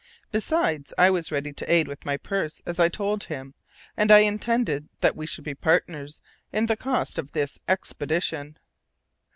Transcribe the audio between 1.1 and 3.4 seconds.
was ready to aid with my purse, as I told